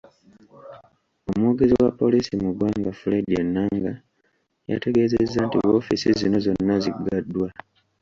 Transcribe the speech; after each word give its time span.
Omwogezi 1.31 1.73
wa 1.81 1.89
Poliisi 1.99 2.33
mu 2.41 2.49
ggwanga 2.51 2.91
Fred 2.99 3.25
Enanga, 3.41 3.93
yategeezezza 4.69 5.37
nti 5.45 5.55
woofiisi 5.65 6.09
zino 6.19 6.37
zonna 6.45 6.75
ziggaddwa. 6.83 7.47